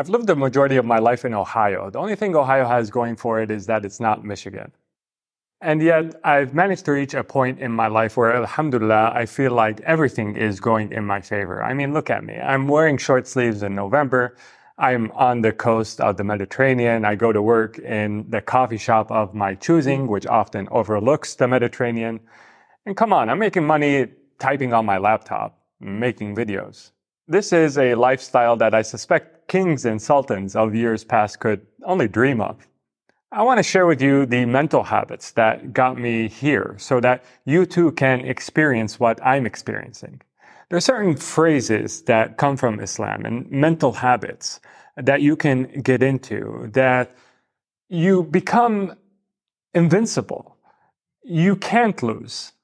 I've 0.00 0.08
lived 0.08 0.28
the 0.28 0.34
majority 0.34 0.76
of 0.76 0.86
my 0.86 0.98
life 0.98 1.26
in 1.26 1.34
Ohio. 1.34 1.90
The 1.90 1.98
only 1.98 2.16
thing 2.16 2.34
Ohio 2.34 2.66
has 2.66 2.90
going 2.90 3.16
for 3.16 3.38
it 3.42 3.50
is 3.50 3.66
that 3.66 3.84
it's 3.84 4.00
not 4.00 4.24
Michigan. 4.24 4.72
And 5.60 5.82
yet, 5.82 6.18
I've 6.24 6.54
managed 6.54 6.86
to 6.86 6.92
reach 6.92 7.12
a 7.12 7.22
point 7.22 7.60
in 7.60 7.70
my 7.70 7.86
life 7.88 8.16
where, 8.16 8.34
alhamdulillah, 8.34 9.12
I 9.14 9.26
feel 9.26 9.52
like 9.52 9.82
everything 9.82 10.36
is 10.36 10.58
going 10.58 10.90
in 10.90 11.04
my 11.04 11.20
favor. 11.20 11.62
I 11.62 11.74
mean, 11.74 11.92
look 11.92 12.08
at 12.08 12.24
me. 12.24 12.36
I'm 12.38 12.66
wearing 12.66 12.96
short 12.96 13.28
sleeves 13.28 13.62
in 13.62 13.74
November. 13.74 14.38
I'm 14.78 15.10
on 15.10 15.42
the 15.42 15.52
coast 15.52 16.00
of 16.00 16.16
the 16.16 16.24
Mediterranean. 16.24 17.04
I 17.04 17.14
go 17.14 17.30
to 17.30 17.42
work 17.42 17.78
in 17.78 18.24
the 18.30 18.40
coffee 18.40 18.78
shop 18.78 19.12
of 19.12 19.34
my 19.34 19.54
choosing, 19.54 20.06
which 20.06 20.26
often 20.26 20.66
overlooks 20.70 21.34
the 21.34 21.46
Mediterranean. 21.46 22.20
And 22.86 22.96
come 22.96 23.12
on, 23.12 23.28
I'm 23.28 23.38
making 23.38 23.66
money 23.66 24.06
typing 24.38 24.72
on 24.72 24.86
my 24.86 24.96
laptop, 24.96 25.60
making 25.78 26.36
videos. 26.36 26.92
This 27.30 27.52
is 27.52 27.78
a 27.78 27.94
lifestyle 27.94 28.56
that 28.56 28.74
I 28.74 28.82
suspect 28.82 29.46
kings 29.46 29.84
and 29.84 30.02
sultans 30.02 30.56
of 30.56 30.74
years 30.74 31.04
past 31.04 31.38
could 31.38 31.64
only 31.84 32.08
dream 32.08 32.40
of. 32.40 32.66
I 33.30 33.44
want 33.44 33.58
to 33.58 33.62
share 33.62 33.86
with 33.86 34.02
you 34.02 34.26
the 34.26 34.46
mental 34.46 34.82
habits 34.82 35.30
that 35.32 35.72
got 35.72 35.96
me 35.96 36.26
here 36.26 36.74
so 36.76 36.98
that 36.98 37.22
you 37.44 37.66
too 37.66 37.92
can 37.92 38.18
experience 38.22 38.98
what 38.98 39.24
I'm 39.24 39.46
experiencing. 39.46 40.20
There 40.68 40.76
are 40.76 40.80
certain 40.80 41.14
phrases 41.14 42.02
that 42.02 42.36
come 42.36 42.56
from 42.56 42.80
Islam 42.80 43.24
and 43.24 43.48
mental 43.48 43.92
habits 43.92 44.58
that 44.96 45.22
you 45.22 45.36
can 45.36 45.82
get 45.82 46.02
into 46.02 46.68
that 46.72 47.14
you 47.88 48.24
become 48.24 48.96
invincible. 49.72 50.56
You 51.22 51.54
can't 51.54 52.02
lose. 52.02 52.54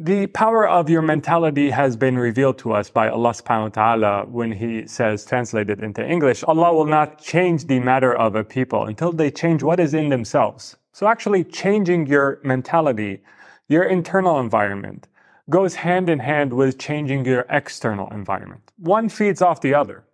The 0.00 0.26
power 0.28 0.66
of 0.66 0.88
your 0.88 1.02
mentality 1.02 1.68
has 1.68 1.96
been 1.96 2.16
revealed 2.16 2.56
to 2.60 2.72
us 2.72 2.88
by 2.88 3.10
Allah 3.10 3.32
subhanahu 3.32 3.62
wa 3.62 3.68
ta'ala 3.68 4.26
when 4.26 4.50
He 4.50 4.86
says, 4.86 5.22
translated 5.26 5.80
into 5.80 6.02
English, 6.02 6.42
Allah 6.44 6.72
will 6.72 6.86
not 6.86 7.20
change 7.20 7.66
the 7.66 7.78
matter 7.78 8.14
of 8.14 8.34
a 8.34 8.42
people 8.42 8.86
until 8.86 9.12
they 9.12 9.30
change 9.30 9.62
what 9.62 9.78
is 9.78 9.92
in 9.92 10.08
themselves. 10.08 10.78
So 10.92 11.06
actually 11.06 11.44
changing 11.44 12.06
your 12.06 12.40
mentality, 12.42 13.22
your 13.68 13.84
internal 13.84 14.40
environment, 14.40 15.08
goes 15.50 15.74
hand 15.74 16.08
in 16.08 16.20
hand 16.20 16.54
with 16.54 16.78
changing 16.78 17.26
your 17.26 17.44
external 17.50 18.08
environment. 18.12 18.72
One 18.78 19.10
feeds 19.10 19.42
off 19.42 19.60
the 19.60 19.74
other. 19.74 20.04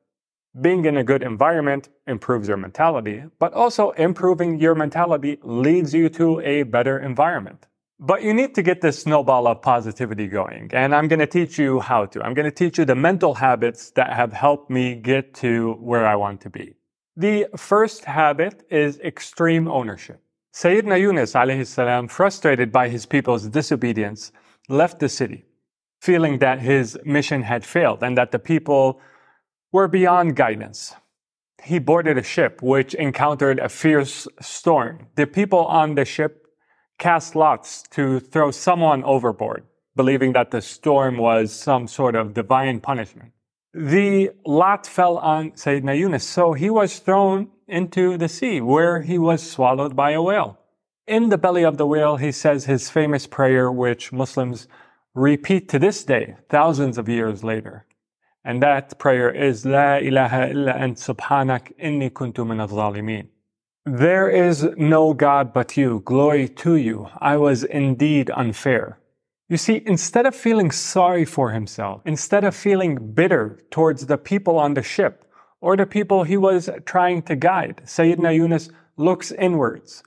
Being 0.60 0.86
in 0.86 0.96
a 0.96 1.04
good 1.04 1.22
environment 1.22 1.88
improves 2.08 2.48
your 2.48 2.56
mentality, 2.56 3.22
but 3.38 3.52
also 3.52 3.92
improving 3.92 4.58
your 4.58 4.74
mentality 4.74 5.38
leads 5.42 5.94
you 5.94 6.08
to 6.08 6.40
a 6.40 6.64
better 6.64 6.98
environment. 6.98 7.68
But 8.00 8.22
you 8.22 8.32
need 8.32 8.54
to 8.54 8.62
get 8.62 8.80
this 8.80 9.00
snowball 9.00 9.48
of 9.48 9.60
positivity 9.60 10.28
going. 10.28 10.70
And 10.72 10.94
I'm 10.94 11.08
going 11.08 11.18
to 11.18 11.26
teach 11.26 11.58
you 11.58 11.80
how 11.80 12.06
to. 12.06 12.22
I'm 12.22 12.32
going 12.32 12.44
to 12.44 12.52
teach 12.52 12.78
you 12.78 12.84
the 12.84 12.94
mental 12.94 13.34
habits 13.34 13.90
that 13.92 14.12
have 14.12 14.32
helped 14.32 14.70
me 14.70 14.94
get 14.94 15.34
to 15.34 15.72
where 15.80 16.06
I 16.06 16.14
want 16.14 16.40
to 16.42 16.50
be. 16.50 16.74
The 17.16 17.48
first 17.56 18.04
habit 18.04 18.64
is 18.70 19.00
extreme 19.00 19.66
ownership. 19.66 20.22
Sayyidina 20.54 21.00
Yunus 21.00 21.32
alayhi 21.34 21.66
salam, 21.66 22.06
frustrated 22.06 22.70
by 22.70 22.88
his 22.88 23.04
people's 23.04 23.48
disobedience, 23.48 24.30
left 24.68 25.00
the 25.00 25.08
city, 25.08 25.44
feeling 26.00 26.38
that 26.38 26.60
his 26.60 26.96
mission 27.04 27.42
had 27.42 27.64
failed 27.64 28.04
and 28.04 28.16
that 28.16 28.30
the 28.30 28.38
people 28.38 29.00
were 29.72 29.88
beyond 29.88 30.36
guidance. 30.36 30.94
He 31.64 31.80
boarded 31.80 32.16
a 32.16 32.22
ship 32.22 32.62
which 32.62 32.94
encountered 32.94 33.58
a 33.58 33.68
fierce 33.68 34.28
storm. 34.40 35.08
The 35.16 35.26
people 35.26 35.66
on 35.66 35.96
the 35.96 36.04
ship 36.04 36.47
cast 36.98 37.34
lots 37.36 37.82
to 37.90 38.20
throw 38.20 38.50
someone 38.50 39.04
overboard, 39.04 39.64
believing 39.96 40.32
that 40.32 40.50
the 40.50 40.60
storm 40.60 41.16
was 41.16 41.52
some 41.52 41.86
sort 41.86 42.14
of 42.14 42.34
divine 42.34 42.80
punishment. 42.80 43.32
The 43.72 44.30
lot 44.44 44.86
fell 44.86 45.18
on 45.18 45.52
Sayyidina 45.52 45.96
Yunus, 45.98 46.24
so 46.24 46.52
he 46.52 46.70
was 46.70 46.98
thrown 46.98 47.48
into 47.68 48.16
the 48.16 48.28
sea 48.28 48.60
where 48.60 49.02
he 49.02 49.18
was 49.18 49.48
swallowed 49.48 49.94
by 49.94 50.12
a 50.12 50.22
whale. 50.22 50.58
In 51.06 51.28
the 51.28 51.38
belly 51.38 51.62
of 51.64 51.76
the 51.76 51.86
whale, 51.86 52.16
he 52.16 52.32
says 52.32 52.64
his 52.64 52.90
famous 52.90 53.26
prayer, 53.26 53.70
which 53.70 54.12
Muslims 54.12 54.68
repeat 55.14 55.68
to 55.68 55.78
this 55.78 56.04
day, 56.04 56.36
thousands 56.48 56.98
of 56.98 57.08
years 57.08 57.44
later. 57.44 57.86
And 58.44 58.62
that 58.62 58.98
prayer 58.98 59.30
is, 59.30 59.66
La 59.66 59.96
ilaha 59.96 60.50
illa 60.50 60.72
ant 60.72 60.96
subhanak 60.96 61.72
inni 61.78 62.10
kuntu 62.10 62.46
min 62.46 62.60
al-zalimin. 62.60 63.28
There 63.90 64.28
is 64.28 64.64
no 64.76 65.14
God 65.14 65.54
but 65.54 65.78
you. 65.78 66.02
Glory 66.04 66.46
to 66.46 66.76
you. 66.76 67.08
I 67.20 67.38
was 67.38 67.64
indeed 67.64 68.30
unfair. 68.34 68.98
You 69.48 69.56
see, 69.56 69.82
instead 69.86 70.26
of 70.26 70.36
feeling 70.36 70.70
sorry 70.70 71.24
for 71.24 71.52
himself, 71.52 72.02
instead 72.04 72.44
of 72.44 72.54
feeling 72.54 73.12
bitter 73.14 73.58
towards 73.70 74.04
the 74.04 74.18
people 74.18 74.58
on 74.58 74.74
the 74.74 74.82
ship 74.82 75.24
or 75.62 75.74
the 75.74 75.86
people 75.86 76.24
he 76.24 76.36
was 76.36 76.68
trying 76.84 77.22
to 77.22 77.36
guide, 77.36 77.80
Sayyidina 77.86 78.36
Yunus 78.36 78.68
looks 78.98 79.32
inwards. 79.32 80.02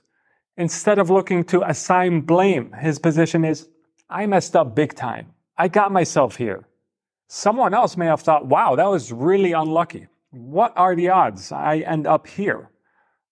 Instead 0.56 1.00
of 1.00 1.10
looking 1.10 1.42
to 1.46 1.68
assign 1.68 2.20
blame, 2.20 2.72
his 2.74 3.00
position 3.00 3.44
is, 3.44 3.68
I 4.08 4.26
messed 4.26 4.54
up 4.54 4.76
big 4.76 4.94
time. 4.94 5.32
I 5.58 5.66
got 5.66 5.90
myself 5.90 6.36
here. 6.36 6.68
Someone 7.26 7.74
else 7.74 7.96
may 7.96 8.06
have 8.06 8.20
thought, 8.20 8.46
wow, 8.46 8.76
that 8.76 8.88
was 8.88 9.10
really 9.10 9.50
unlucky. 9.50 10.06
What 10.30 10.72
are 10.76 10.94
the 10.94 11.08
odds 11.08 11.50
I 11.50 11.78
end 11.78 12.06
up 12.06 12.28
here? 12.28 12.68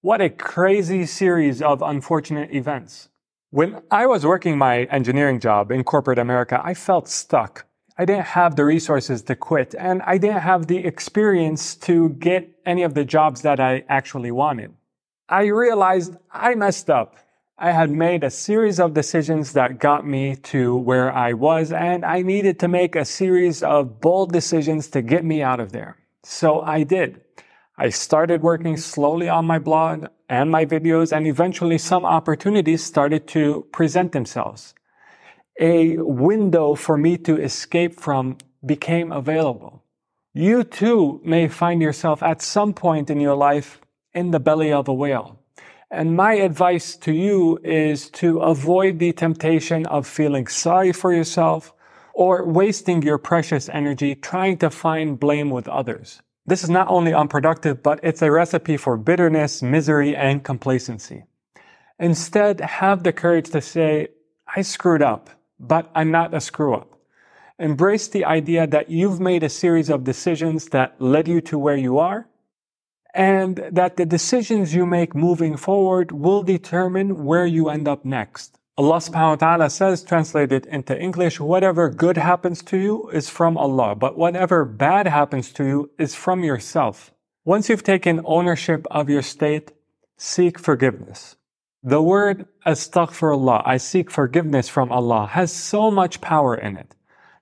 What 0.02 0.22
a 0.22 0.30
crazy 0.30 1.04
series 1.04 1.60
of 1.60 1.82
unfortunate 1.82 2.54
events. 2.54 3.10
When 3.50 3.82
I 3.90 4.06
was 4.06 4.24
working 4.24 4.56
my 4.56 4.84
engineering 4.84 5.40
job 5.40 5.70
in 5.70 5.84
corporate 5.84 6.18
America, 6.18 6.58
I 6.64 6.72
felt 6.72 7.06
stuck. 7.06 7.66
I 7.98 8.06
didn't 8.06 8.28
have 8.28 8.56
the 8.56 8.64
resources 8.64 9.20
to 9.24 9.36
quit 9.36 9.74
and 9.78 10.00
I 10.06 10.16
didn't 10.16 10.40
have 10.40 10.68
the 10.68 10.78
experience 10.78 11.74
to 11.84 12.08
get 12.08 12.48
any 12.64 12.82
of 12.82 12.94
the 12.94 13.04
jobs 13.04 13.42
that 13.42 13.60
I 13.60 13.84
actually 13.90 14.30
wanted. 14.30 14.72
I 15.28 15.48
realized 15.48 16.16
I 16.32 16.54
messed 16.54 16.88
up. 16.88 17.16
I 17.58 17.72
had 17.72 17.90
made 17.90 18.24
a 18.24 18.30
series 18.30 18.80
of 18.80 18.94
decisions 18.94 19.52
that 19.52 19.78
got 19.78 20.06
me 20.06 20.34
to 20.54 20.76
where 20.76 21.12
I 21.12 21.34
was 21.34 21.72
and 21.72 22.06
I 22.06 22.22
needed 22.22 22.58
to 22.60 22.68
make 22.68 22.96
a 22.96 23.04
series 23.04 23.62
of 23.62 24.00
bold 24.00 24.32
decisions 24.32 24.88
to 24.92 25.02
get 25.02 25.26
me 25.26 25.42
out 25.42 25.60
of 25.60 25.72
there. 25.72 25.98
So 26.22 26.62
I 26.62 26.84
did. 26.84 27.20
I 27.80 27.88
started 27.88 28.42
working 28.42 28.76
slowly 28.76 29.26
on 29.30 29.46
my 29.46 29.58
blog 29.58 30.04
and 30.28 30.50
my 30.50 30.66
videos, 30.66 31.16
and 31.16 31.26
eventually 31.26 31.78
some 31.78 32.04
opportunities 32.04 32.84
started 32.84 33.26
to 33.28 33.66
present 33.72 34.12
themselves. 34.12 34.74
A 35.58 35.96
window 35.96 36.74
for 36.74 36.98
me 36.98 37.16
to 37.16 37.40
escape 37.40 37.98
from 37.98 38.36
became 38.66 39.10
available. 39.10 39.82
You 40.34 40.62
too 40.62 41.22
may 41.24 41.48
find 41.48 41.80
yourself 41.80 42.22
at 42.22 42.42
some 42.42 42.74
point 42.74 43.08
in 43.08 43.18
your 43.18 43.34
life 43.34 43.80
in 44.12 44.30
the 44.30 44.40
belly 44.40 44.74
of 44.74 44.86
a 44.86 44.92
whale. 44.92 45.38
And 45.90 46.14
my 46.14 46.34
advice 46.34 46.96
to 46.96 47.14
you 47.14 47.58
is 47.64 48.10
to 48.20 48.40
avoid 48.40 48.98
the 48.98 49.14
temptation 49.14 49.86
of 49.86 50.06
feeling 50.06 50.48
sorry 50.48 50.92
for 50.92 51.14
yourself 51.14 51.72
or 52.12 52.44
wasting 52.44 53.00
your 53.00 53.16
precious 53.16 53.70
energy 53.70 54.14
trying 54.14 54.58
to 54.58 54.68
find 54.68 55.18
blame 55.18 55.48
with 55.48 55.66
others. 55.66 56.20
This 56.50 56.64
is 56.64 56.70
not 56.70 56.88
only 56.88 57.14
unproductive, 57.14 57.80
but 57.80 58.00
it's 58.02 58.22
a 58.22 58.30
recipe 58.32 58.76
for 58.76 58.96
bitterness, 58.96 59.62
misery, 59.62 60.16
and 60.16 60.42
complacency. 60.42 61.22
Instead, 62.00 62.58
have 62.58 63.04
the 63.04 63.12
courage 63.12 63.50
to 63.50 63.60
say, 63.60 64.08
I 64.56 64.62
screwed 64.62 65.00
up, 65.00 65.30
but 65.60 65.88
I'm 65.94 66.10
not 66.10 66.34
a 66.34 66.40
screw 66.40 66.74
up. 66.74 66.98
Embrace 67.60 68.08
the 68.08 68.24
idea 68.24 68.66
that 68.66 68.90
you've 68.90 69.20
made 69.20 69.44
a 69.44 69.48
series 69.48 69.88
of 69.88 70.02
decisions 70.02 70.70
that 70.70 71.00
led 71.00 71.28
you 71.28 71.40
to 71.42 71.56
where 71.56 71.76
you 71.76 72.00
are, 72.00 72.26
and 73.14 73.62
that 73.70 73.96
the 73.96 74.04
decisions 74.04 74.74
you 74.74 74.86
make 74.86 75.14
moving 75.14 75.56
forward 75.56 76.10
will 76.10 76.42
determine 76.42 77.24
where 77.24 77.46
you 77.46 77.68
end 77.68 77.86
up 77.86 78.04
next. 78.04 78.58
Allah 78.80 78.96
subhanahu 78.96 79.36
wa 79.36 79.36
ta'ala 79.36 79.68
says, 79.68 80.02
translated 80.02 80.64
into 80.64 80.98
English, 80.98 81.38
whatever 81.38 81.90
good 81.90 82.16
happens 82.16 82.62
to 82.62 82.78
you 82.78 83.10
is 83.10 83.28
from 83.28 83.58
Allah, 83.58 83.94
but 83.94 84.16
whatever 84.16 84.64
bad 84.64 85.06
happens 85.06 85.52
to 85.52 85.64
you 85.64 85.90
is 85.98 86.14
from 86.14 86.42
yourself. 86.42 87.12
Once 87.44 87.68
you've 87.68 87.82
taken 87.82 88.22
ownership 88.24 88.86
of 88.90 89.10
your 89.10 89.20
state, 89.20 89.72
seek 90.16 90.58
forgiveness. 90.58 91.36
The 91.82 92.00
word 92.00 92.46
astaghfirullah, 92.64 93.64
I 93.66 93.76
seek 93.76 94.10
forgiveness 94.10 94.70
from 94.70 94.90
Allah, 94.90 95.26
has 95.26 95.52
so 95.52 95.90
much 95.90 96.22
power 96.22 96.54
in 96.54 96.78
it. 96.78 96.96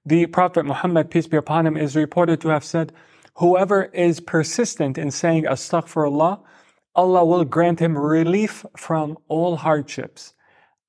The 0.05 0.27
Prophet 0.27 0.65
Muhammad, 0.65 1.09
peace 1.09 1.29
be 1.29 1.37
upon 1.37 1.69
him, 1.69 1.77
is 1.77 1.95
reported 1.95 2.41
to 2.41 2.49
have 2.49 2.65
said, 2.65 2.93
whoever 3.35 3.85
is 3.95 4.19
persistent 4.19 4.99
in 4.99 5.13
saying 5.13 5.45
astaghfirullah, 5.45 6.41
Allah 6.97 7.25
will 7.25 7.45
grant 7.45 7.79
him 7.79 7.97
relief 7.97 8.67
from 8.77 9.17
all 9.29 9.55
hardships 9.55 10.35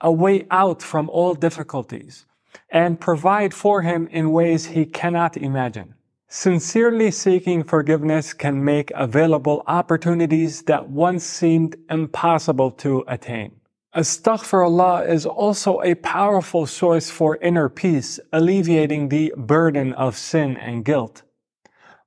a 0.02 0.12
way 0.12 0.46
out 0.52 0.82
from 0.82 1.10
all 1.10 1.34
difficulties 1.34 2.26
and 2.70 3.00
provide 3.00 3.54
for 3.54 3.82
him 3.82 4.08
in 4.08 4.32
ways 4.32 4.68
he 4.68 4.86
cannot 4.86 5.38
imagine. 5.38 5.96
Sincerely 6.28 7.10
seeking 7.10 7.64
forgiveness 7.64 8.34
can 8.34 8.64
make 8.64 8.92
available 8.94 9.64
opportunities 9.66 10.62
that 10.64 10.88
once 10.88 11.24
seemed 11.24 11.76
impossible 11.90 12.70
to 12.72 13.04
attain. 13.08 13.60
Astaghfirullah 13.96 15.10
is 15.10 15.26
also 15.26 15.82
a 15.82 15.96
powerful 15.96 16.68
source 16.68 17.10
for 17.10 17.38
inner 17.38 17.68
peace, 17.68 18.20
alleviating 18.32 19.10
the 19.10 19.34
burden 19.36 19.94
of 19.94 20.16
sin 20.16 20.56
and 20.58 20.86
guilt. 20.86 21.24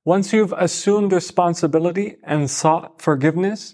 Once 0.05 0.31
you've 0.31 0.53
assumed 0.53 1.11
responsibility 1.11 2.15
and 2.23 2.49
sought 2.49 3.01
forgiveness, 3.01 3.73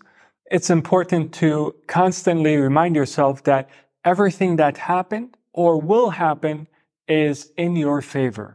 it's 0.49 0.71
important 0.71 1.31
to 1.33 1.75
constantly 1.85 2.57
remind 2.57 2.95
yourself 2.95 3.43
that 3.43 3.69
everything 4.11 4.55
that 4.55 4.75
happened 4.95 5.31
or 5.53 5.71
will 5.91 6.09
happen 6.25 6.67
is 7.07 7.37
in 7.57 7.71
your 7.75 8.01
favor. 8.01 8.47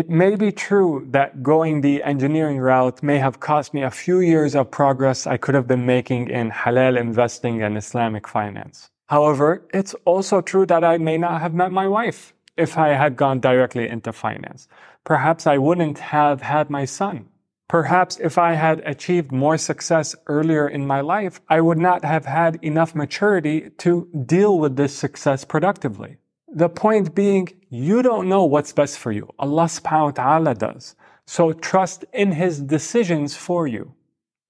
It 0.00 0.08
may 0.10 0.34
be 0.44 0.50
true 0.68 1.06
that 1.16 1.30
going 1.52 1.74
the 1.80 2.02
engineering 2.12 2.58
route 2.70 2.98
may 3.10 3.18
have 3.26 3.38
cost 3.50 3.68
me 3.76 3.82
a 3.84 3.98
few 4.04 4.18
years 4.32 4.52
of 4.56 4.64
progress 4.80 5.18
I 5.34 5.36
could 5.42 5.54
have 5.54 5.68
been 5.72 5.86
making 5.96 6.22
in 6.38 6.50
halal 6.50 6.98
investing 7.06 7.62
and 7.62 7.72
Islamic 7.76 8.26
finance. 8.26 8.90
However, 9.14 9.48
it's 9.72 9.94
also 10.04 10.36
true 10.40 10.66
that 10.72 10.82
I 10.92 10.98
may 10.98 11.18
not 11.26 11.40
have 11.40 11.54
met 11.54 11.70
my 11.70 11.86
wife 11.98 12.34
if 12.56 12.76
I 12.76 12.88
had 13.02 13.14
gone 13.14 13.38
directly 13.38 13.86
into 13.94 14.12
finance. 14.12 14.66
Perhaps 15.04 15.46
I 15.46 15.56
wouldn't 15.66 15.98
have 16.16 16.42
had 16.42 16.66
my 16.68 16.84
son. 16.84 17.28
Perhaps 17.68 18.18
if 18.18 18.38
I 18.38 18.54
had 18.54 18.80
achieved 18.86 19.32
more 19.32 19.58
success 19.58 20.14
earlier 20.26 20.68
in 20.68 20.86
my 20.86 21.00
life, 21.00 21.40
I 21.48 21.60
would 21.60 21.78
not 21.78 22.04
have 22.04 22.24
had 22.24 22.58
enough 22.62 22.94
maturity 22.94 23.70
to 23.78 24.08
deal 24.24 24.58
with 24.58 24.76
this 24.76 24.94
success 24.94 25.44
productively. 25.44 26.18
The 26.48 26.68
point 26.68 27.14
being, 27.14 27.48
you 27.68 28.02
don't 28.02 28.28
know 28.28 28.44
what's 28.44 28.72
best 28.72 28.98
for 28.98 29.10
you. 29.10 29.28
Allah 29.38 29.64
subhanahu 29.64 30.04
wa 30.04 30.10
ta'ala 30.12 30.54
does. 30.54 30.94
So 31.26 31.52
trust 31.52 32.04
in 32.12 32.32
His 32.32 32.60
decisions 32.60 33.34
for 33.34 33.66
you. 33.66 33.94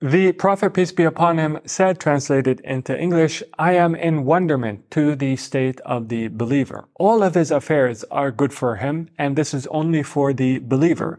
The 0.03 0.33
Prophet, 0.33 0.75
peace 0.75 0.93
be 0.93 1.05
upon 1.05 1.39
him, 1.39 1.59
said, 1.65 1.99
translated 1.99 2.61
into 2.61 2.95
English, 3.01 3.43
I 3.59 3.73
am 3.73 3.95
in 3.95 4.27
wonderment 4.27 4.91
to 4.91 5.17
the 5.17 5.37
state 5.37 5.81
of 5.87 6.11
the 6.11 6.29
believer. 6.29 6.85
All 6.97 7.23
of 7.23 7.35
his 7.35 7.51
affairs 7.51 8.05
are 8.11 8.31
good 8.31 8.53
for 8.53 8.77
him, 8.77 9.09
and 9.17 9.37
this 9.37 9.55
is 9.55 9.67
only 9.69 10.03
for 10.03 10.35
the 10.35 10.59
believer. 10.59 11.19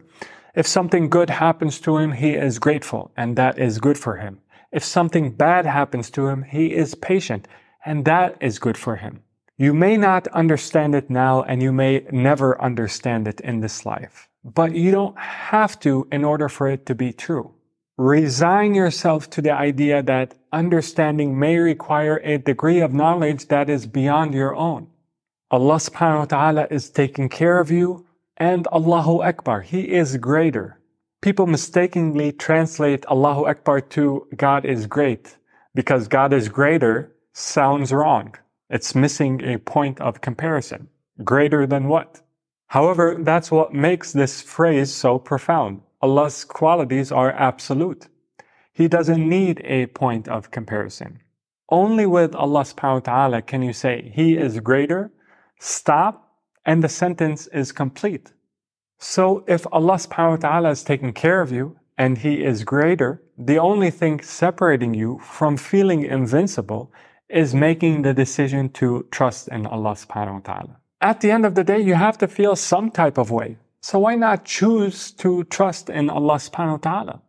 If 0.58 0.66
something 0.66 1.08
good 1.08 1.30
happens 1.30 1.78
to 1.82 1.98
him, 1.98 2.10
he 2.10 2.34
is 2.34 2.58
grateful, 2.58 3.12
and 3.16 3.36
that 3.36 3.60
is 3.60 3.78
good 3.78 3.96
for 3.96 4.16
him. 4.16 4.40
If 4.72 4.82
something 4.82 5.30
bad 5.30 5.66
happens 5.66 6.10
to 6.10 6.26
him, 6.26 6.42
he 6.42 6.74
is 6.74 6.96
patient, 6.96 7.46
and 7.86 8.04
that 8.06 8.36
is 8.40 8.58
good 8.58 8.76
for 8.76 8.96
him. 8.96 9.22
You 9.56 9.72
may 9.72 9.96
not 9.96 10.26
understand 10.42 10.96
it 10.96 11.10
now, 11.10 11.42
and 11.44 11.62
you 11.62 11.70
may 11.70 12.04
never 12.10 12.60
understand 12.60 13.28
it 13.28 13.40
in 13.42 13.60
this 13.60 13.86
life, 13.86 14.28
but 14.42 14.74
you 14.74 14.90
don't 14.90 15.16
have 15.16 15.78
to 15.86 16.08
in 16.10 16.24
order 16.24 16.48
for 16.48 16.66
it 16.66 16.86
to 16.86 16.94
be 16.96 17.12
true. 17.12 17.54
Resign 17.96 18.74
yourself 18.74 19.30
to 19.30 19.40
the 19.40 19.52
idea 19.52 20.02
that 20.02 20.34
understanding 20.52 21.38
may 21.38 21.56
require 21.56 22.16
a 22.24 22.36
degree 22.36 22.80
of 22.80 22.92
knowledge 22.92 23.46
that 23.46 23.70
is 23.70 23.86
beyond 23.86 24.34
your 24.34 24.56
own. 24.56 24.88
Allah 25.52 25.76
subhanahu 25.76 26.18
wa 26.18 26.24
ta'ala 26.24 26.66
is 26.68 26.90
taking 26.90 27.28
care 27.28 27.60
of 27.60 27.70
you 27.70 28.07
and 28.38 28.66
Allahu 28.68 29.22
Akbar. 29.22 29.60
He 29.60 29.92
is 29.92 30.16
greater. 30.16 30.80
People 31.20 31.46
mistakenly 31.46 32.32
translate 32.32 33.04
Allahu 33.06 33.46
Akbar 33.46 33.80
to 33.80 34.26
God 34.36 34.64
is 34.64 34.86
great 34.86 35.36
because 35.74 36.08
God 36.08 36.32
is 36.32 36.48
greater 36.48 37.12
sounds 37.32 37.92
wrong. 37.92 38.34
It's 38.70 38.94
missing 38.94 39.42
a 39.42 39.58
point 39.58 40.00
of 40.00 40.20
comparison. 40.20 40.88
Greater 41.24 41.66
than 41.66 41.88
what? 41.88 42.20
However, 42.68 43.16
that's 43.18 43.50
what 43.50 43.74
makes 43.74 44.12
this 44.12 44.42
phrase 44.42 44.94
so 44.94 45.18
profound. 45.18 45.80
Allah's 46.00 46.44
qualities 46.44 47.10
are 47.10 47.32
absolute. 47.32 48.06
He 48.72 48.86
doesn't 48.86 49.28
need 49.28 49.60
a 49.64 49.86
point 49.86 50.28
of 50.28 50.52
comparison. 50.52 51.20
Only 51.70 52.06
with 52.06 52.34
Allah 52.34 52.62
subhanahu 52.62 53.06
wa 53.06 53.12
ta'ala 53.12 53.42
can 53.42 53.62
you 53.62 53.72
say, 53.72 54.12
He 54.14 54.36
is 54.36 54.60
greater, 54.60 55.10
stop, 55.58 56.27
and 56.64 56.82
the 56.82 56.88
sentence 56.88 57.46
is 57.48 57.72
complete. 57.72 58.32
So 58.98 59.44
if 59.46 59.66
Allah 59.72 59.94
subhanahu 59.94 60.30
wa 60.30 60.48
ta'ala 60.48 60.70
is 60.70 60.82
taking 60.82 61.12
care 61.12 61.40
of 61.40 61.52
you 61.52 61.78
and 61.96 62.18
He 62.18 62.44
is 62.44 62.64
greater, 62.64 63.22
the 63.36 63.58
only 63.58 63.90
thing 63.90 64.20
separating 64.20 64.94
you 64.94 65.20
from 65.20 65.56
feeling 65.56 66.04
invincible 66.04 66.92
is 67.28 67.54
making 67.54 68.02
the 68.02 68.14
decision 68.14 68.70
to 68.70 69.06
trust 69.10 69.48
in 69.48 69.66
Allah 69.66 69.92
subhanahu 69.92 70.34
wa 70.34 70.40
ta'ala. 70.40 70.76
At 71.00 71.20
the 71.20 71.30
end 71.30 71.46
of 71.46 71.54
the 71.54 71.62
day, 71.62 71.80
you 71.80 71.94
have 71.94 72.18
to 72.18 72.26
feel 72.26 72.56
some 72.56 72.90
type 72.90 73.18
of 73.18 73.30
way. 73.30 73.56
So 73.80 74.00
why 74.00 74.16
not 74.16 74.44
choose 74.44 75.12
to 75.12 75.44
trust 75.44 75.88
in 75.88 76.10
Allah 76.10 76.36
subhanahu 76.36 76.72
wa 76.72 76.90
ta'ala? 76.90 77.22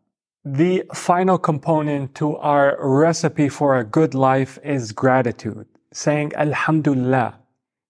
The 0.43 0.83
final 0.93 1.37
component 1.37 2.15
to 2.15 2.37
our 2.37 2.77
recipe 2.79 3.49
for 3.49 3.77
a 3.77 3.83
good 3.83 4.15
life 4.15 4.57
is 4.63 4.91
gratitude, 4.91 5.67
saying 5.93 6.31
Alhamdulillah, 6.35 7.37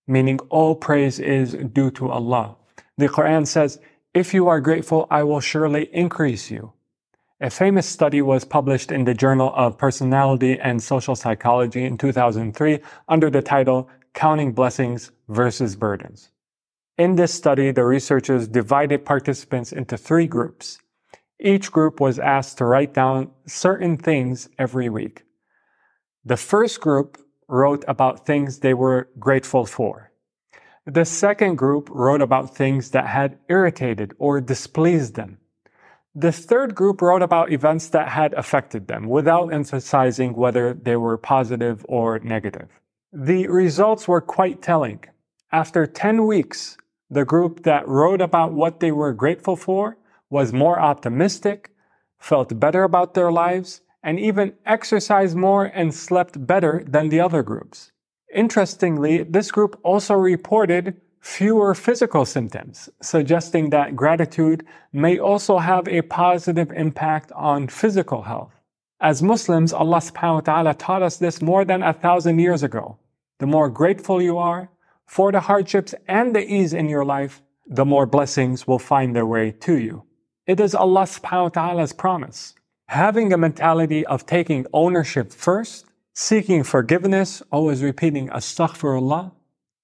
meaning 0.09 0.39
all 0.49 0.75
praise 0.75 1.19
is 1.19 1.53
due 1.53 1.91
to 1.91 2.09
Allah. 2.09 2.55
The 2.97 3.07
Quran 3.07 3.45
says, 3.47 3.79
if 4.13 4.33
you 4.33 4.47
are 4.47 4.59
grateful, 4.59 5.07
I 5.11 5.23
will 5.23 5.39
surely 5.39 5.87
increase 5.93 6.49
you. 6.49 6.73
A 7.39 7.49
famous 7.49 7.87
study 7.87 8.21
was 8.21 8.43
published 8.43 8.91
in 8.91 9.05
the 9.05 9.13
Journal 9.13 9.53
of 9.55 9.77
Personality 9.77 10.59
and 10.59 10.81
Social 10.81 11.15
Psychology 11.15 11.85
in 11.85 11.97
2003 11.97 12.79
under 13.07 13.29
the 13.29 13.41
title 13.41 13.87
Counting 14.13 14.51
Blessings 14.51 15.11
versus 15.29 15.75
Burdens. 15.75 16.31
In 16.97 17.15
this 17.15 17.33
study, 17.33 17.71
the 17.71 17.85
researchers 17.85 18.47
divided 18.47 19.05
participants 19.05 19.71
into 19.71 19.95
three 19.95 20.27
groups. 20.27 20.79
Each 21.39 21.71
group 21.71 22.01
was 22.01 22.19
asked 22.19 22.57
to 22.57 22.65
write 22.65 22.93
down 22.93 23.31
certain 23.45 23.95
things 23.95 24.49
every 24.57 24.89
week. 24.89 25.23
The 26.25 26.35
first 26.35 26.81
group 26.81 27.17
wrote 27.49 27.83
about 27.87 28.25
things 28.25 28.59
they 28.59 28.73
were 28.73 29.09
grateful 29.19 29.65
for. 29.65 30.11
The 30.85 31.05
second 31.05 31.57
group 31.57 31.89
wrote 31.91 32.21
about 32.21 32.55
things 32.55 32.91
that 32.91 33.07
had 33.07 33.37
irritated 33.49 34.13
or 34.17 34.39
displeased 34.39 35.15
them. 35.15 35.39
The 36.15 36.31
third 36.31 36.73
group 36.73 37.01
wrote 37.01 37.21
about 37.21 37.51
events 37.51 37.89
that 37.89 38.09
had 38.09 38.33
affected 38.33 38.87
them 38.87 39.07
without 39.07 39.53
emphasizing 39.53 40.33
whether 40.33 40.73
they 40.73 40.95
were 40.95 41.17
positive 41.17 41.85
or 41.87 42.19
negative. 42.19 42.69
The 43.13 43.47
results 43.47 44.07
were 44.07 44.21
quite 44.21 44.61
telling. 44.61 45.03
After 45.51 45.85
10 45.85 46.25
weeks, 46.25 46.77
the 47.09 47.25
group 47.25 47.63
that 47.63 47.87
wrote 47.87 48.21
about 48.21 48.53
what 48.53 48.79
they 48.79 48.91
were 48.91 49.13
grateful 49.13 49.55
for 49.55 49.97
was 50.29 50.53
more 50.53 50.79
optimistic, 50.79 51.71
felt 52.19 52.59
better 52.59 52.83
about 52.83 53.13
their 53.13 53.31
lives, 53.31 53.81
and 54.03 54.19
even 54.19 54.53
exercised 54.65 55.35
more 55.35 55.65
and 55.65 55.93
slept 55.93 56.45
better 56.45 56.83
than 56.87 57.09
the 57.09 57.19
other 57.19 57.43
groups. 57.43 57.91
Interestingly, 58.33 59.23
this 59.23 59.51
group 59.51 59.79
also 59.83 60.13
reported 60.13 61.01
fewer 61.19 61.73
physical 61.73 62.25
symptoms, 62.25 62.89
suggesting 63.01 63.69
that 63.69 63.95
gratitude 63.95 64.65
may 64.93 65.19
also 65.19 65.57
have 65.57 65.87
a 65.87 66.01
positive 66.03 66.71
impact 66.71 67.31
on 67.33 67.67
physical 67.67 68.23
health. 68.23 68.53
As 69.01 69.23
Muslims, 69.23 69.73
Allah 69.73 69.97
subhanahu 69.97 70.35
wa 70.35 70.39
ta'ala 70.41 70.73
taught 70.73 71.01
us 71.01 71.17
this 71.17 71.41
more 71.41 71.65
than 71.65 71.83
a 71.83 71.93
thousand 71.93 72.39
years 72.39 72.63
ago. 72.63 72.97
The 73.39 73.47
more 73.47 73.69
grateful 73.69 74.21
you 74.21 74.37
are, 74.37 74.69
for 75.05 75.31
the 75.31 75.39
hardships 75.39 75.95
and 76.07 76.35
the 76.35 76.45
ease 76.45 76.73
in 76.73 76.87
your 76.89 77.05
life, 77.05 77.41
the 77.65 77.85
more 77.85 78.05
blessings 78.05 78.67
will 78.67 78.79
find 78.79 79.15
their 79.15 79.25
way 79.25 79.51
to 79.51 79.77
you. 79.77 80.03
It 80.45 80.59
is 80.59 80.75
Allah 80.75 81.03
subhanahu 81.03 81.43
wa 81.43 81.49
ta'ala's 81.49 81.93
promise. 81.93 82.55
Having 82.89 83.33
a 83.33 83.37
mentality 83.37 84.03
of 84.07 84.25
taking 84.25 84.65
ownership 84.73 85.31
first, 85.31 85.85
seeking 86.15 86.63
forgiveness, 86.63 87.43
always 87.51 87.83
repeating 87.83 88.29
astaghfirullah, 88.29 89.31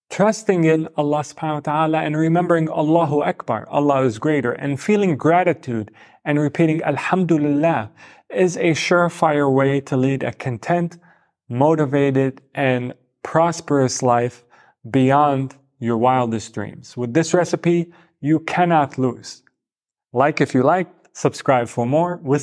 trusting 0.10 0.64
in 0.64 0.90
Allah 0.98 1.20
subhanahu 1.20 1.54
wa 1.54 1.60
ta'ala 1.60 2.00
and 2.00 2.18
remembering 2.18 2.68
Allahu 2.68 3.22
Akbar, 3.22 3.68
Allah 3.70 4.02
is 4.06 4.18
greater, 4.18 4.54
and 4.54 4.82
feeling 4.82 5.18
gratitude 5.18 5.92
and 6.26 6.40
repeating 6.40 6.82
Alhamdulillah 6.82 7.92
is 8.32 8.58
a 8.58 8.72
surefire 8.72 9.54
way 9.54 9.82
to 9.82 9.96
lead 9.96 10.24
a 10.24 10.34
content, 10.34 10.98
motivated, 11.48 12.42
and 12.56 12.96
prosperous 13.22 14.02
life 14.02 14.44
beyond 14.90 15.54
your 15.78 15.98
wildest 15.98 16.56
dreams. 16.56 16.98
With 16.98 17.14
this 17.14 17.36
recipe, 17.36 17.94
you 18.20 18.40
cannot 18.40 18.98
lose. 18.98 19.44
Like 20.12 20.42
if 20.42 20.56
you 20.56 20.64
like, 20.64 20.88
subscribe 21.14 21.68
for 21.68 21.86
more. 21.86 22.20
With. 22.24 22.42